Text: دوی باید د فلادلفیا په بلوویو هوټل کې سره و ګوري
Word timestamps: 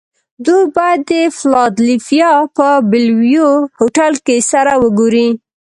دوی 0.45 0.63
باید 0.75 0.99
د 1.11 1.11
فلادلفیا 1.37 2.31
په 2.57 2.67
بلوویو 2.89 3.49
هوټل 3.79 4.13
کې 4.25 4.37
سره 4.51 4.73
و 4.81 4.85
ګوري 4.99 5.27